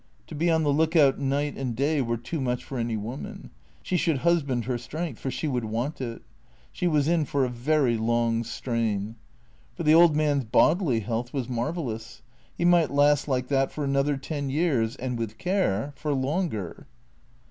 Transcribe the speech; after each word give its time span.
To 0.25 0.33
be 0.33 0.49
on 0.49 0.63
the 0.63 0.73
look 0.73 0.95
out 0.95 1.19
night 1.19 1.55
and 1.55 1.75
day 1.75 2.01
were 2.01 2.17
too 2.17 2.41
much 2.41 2.63
for 2.63 2.79
any 2.79 2.97
woman. 2.97 3.51
She 3.83 3.97
should 3.97 4.17
husband 4.25 4.65
her 4.65 4.79
strength, 4.79 5.19
for 5.19 5.29
she 5.29 5.47
would 5.47 5.65
want 5.65 6.01
it. 6.01 6.23
She 6.71 6.87
was 6.87 7.07
in 7.07 7.23
for 7.23 7.45
a 7.45 7.49
very 7.49 7.97
long 7.97 8.43
strain. 8.43 9.17
For 9.75 9.83
the 9.83 9.93
old 9.93 10.15
man's 10.15 10.45
bodily 10.45 11.01
health 11.01 11.33
was 11.33 11.47
marvellous. 11.47 12.23
He 12.57 12.65
might 12.65 12.89
last 12.89 13.27
like 13.27 13.47
that 13.49 13.71
for 13.71 13.83
another 13.83 14.17
ten 14.17 14.49
years, 14.49 14.95
and, 14.95 15.19
with 15.19 15.37
care, 15.37 15.93
for 15.95 16.13
longer. 16.15 16.87